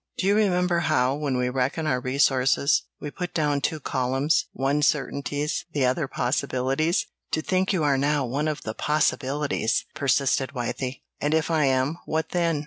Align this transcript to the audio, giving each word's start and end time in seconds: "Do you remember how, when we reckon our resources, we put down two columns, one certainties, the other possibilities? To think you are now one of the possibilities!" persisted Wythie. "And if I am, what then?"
"Do 0.17 0.25
you 0.25 0.33
remember 0.33 0.79
how, 0.79 1.13
when 1.13 1.37
we 1.37 1.47
reckon 1.49 1.85
our 1.85 1.99
resources, 2.01 2.87
we 2.99 3.11
put 3.11 3.35
down 3.35 3.61
two 3.61 3.79
columns, 3.79 4.47
one 4.51 4.81
certainties, 4.81 5.65
the 5.73 5.85
other 5.85 6.07
possibilities? 6.07 7.05
To 7.33 7.41
think 7.43 7.71
you 7.71 7.83
are 7.83 7.99
now 7.99 8.25
one 8.25 8.47
of 8.47 8.63
the 8.63 8.73
possibilities!" 8.73 9.85
persisted 9.93 10.53
Wythie. 10.55 11.03
"And 11.19 11.35
if 11.35 11.51
I 11.51 11.65
am, 11.65 11.99
what 12.07 12.29
then?" 12.29 12.59